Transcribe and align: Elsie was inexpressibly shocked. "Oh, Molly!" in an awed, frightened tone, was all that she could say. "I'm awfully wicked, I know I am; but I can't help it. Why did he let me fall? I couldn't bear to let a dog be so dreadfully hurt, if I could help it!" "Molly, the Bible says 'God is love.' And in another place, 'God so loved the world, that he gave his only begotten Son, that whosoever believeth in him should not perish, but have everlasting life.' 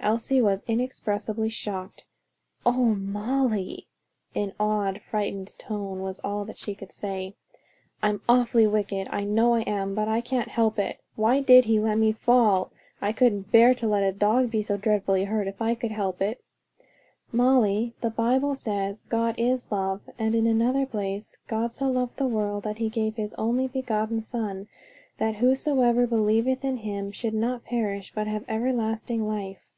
Elsie 0.00 0.42
was 0.42 0.62
inexpressibly 0.68 1.48
shocked. 1.48 2.04
"Oh, 2.66 2.94
Molly!" 2.94 3.88
in 4.34 4.50
an 4.50 4.54
awed, 4.60 5.00
frightened 5.00 5.54
tone, 5.58 6.02
was 6.02 6.20
all 6.20 6.44
that 6.44 6.58
she 6.58 6.74
could 6.74 6.92
say. 6.92 7.36
"I'm 8.02 8.20
awfully 8.28 8.66
wicked, 8.66 9.08
I 9.10 9.24
know 9.24 9.54
I 9.54 9.60
am; 9.62 9.94
but 9.94 10.06
I 10.06 10.20
can't 10.20 10.50
help 10.50 10.78
it. 10.78 11.00
Why 11.16 11.40
did 11.40 11.64
he 11.64 11.80
let 11.80 11.96
me 11.96 12.12
fall? 12.12 12.70
I 13.00 13.12
couldn't 13.14 13.50
bear 13.50 13.72
to 13.76 13.88
let 13.88 14.02
a 14.02 14.12
dog 14.12 14.50
be 14.50 14.60
so 14.60 14.76
dreadfully 14.76 15.24
hurt, 15.24 15.48
if 15.48 15.62
I 15.62 15.74
could 15.74 15.90
help 15.90 16.20
it!" 16.20 16.44
"Molly, 17.32 17.94
the 18.02 18.10
Bible 18.10 18.54
says 18.54 19.00
'God 19.00 19.34
is 19.38 19.72
love.' 19.72 20.10
And 20.18 20.34
in 20.34 20.46
another 20.46 20.84
place, 20.84 21.38
'God 21.48 21.72
so 21.72 21.88
loved 21.90 22.18
the 22.18 22.26
world, 22.28 22.64
that 22.64 22.76
he 22.76 22.90
gave 22.90 23.16
his 23.16 23.32
only 23.38 23.68
begotten 23.68 24.20
Son, 24.20 24.68
that 25.16 25.36
whosoever 25.36 26.06
believeth 26.06 26.62
in 26.62 26.76
him 26.76 27.10
should 27.10 27.32
not 27.34 27.64
perish, 27.64 28.12
but 28.14 28.26
have 28.26 28.44
everlasting 28.48 29.26
life.' 29.26 29.70